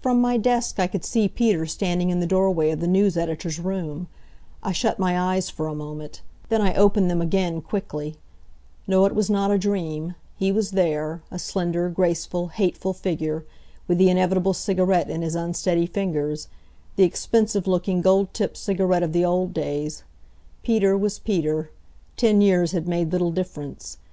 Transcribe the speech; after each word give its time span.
From 0.00 0.20
my 0.20 0.36
desk 0.36 0.80
I 0.80 0.88
could 0.88 1.04
see 1.04 1.28
Peter 1.28 1.64
standing 1.64 2.10
in 2.10 2.18
the 2.18 2.26
doorway 2.26 2.70
of 2.72 2.80
the 2.80 2.88
news 2.88 3.16
editor's 3.16 3.60
room. 3.60 4.08
I 4.64 4.72
shut 4.72 4.98
my 4.98 5.16
eyes 5.16 5.48
for 5.48 5.68
a 5.68 5.76
moment. 5.76 6.22
Then 6.48 6.60
I 6.60 6.74
opened 6.74 7.08
them 7.08 7.22
again, 7.22 7.60
quickly. 7.60 8.16
No, 8.88 9.04
it 9.04 9.14
was 9.14 9.30
not 9.30 9.52
a 9.52 9.58
dream. 9.60 10.16
He 10.36 10.50
was 10.50 10.72
there, 10.72 11.22
a 11.30 11.38
slender, 11.38 11.88
graceful, 11.88 12.48
hateful 12.48 12.92
figure, 12.92 13.44
with 13.86 13.98
the 13.98 14.10
inevitable 14.10 14.54
cigarette 14.54 15.08
in 15.08 15.22
his 15.22 15.36
unsteady 15.36 15.86
fingers 15.86 16.48
the 16.96 17.04
expensive 17.04 17.68
looking, 17.68 18.00
gold 18.00 18.34
tipped 18.34 18.56
cigarette 18.56 19.04
of 19.04 19.12
the 19.12 19.24
old 19.24 19.54
days. 19.54 20.02
Peter 20.64 20.98
was 20.98 21.20
Peter. 21.20 21.70
Ten 22.16 22.40
years 22.40 22.72
had 22.72 22.88
made 22.88 23.12
little 23.12 23.30
difference. 23.30 23.98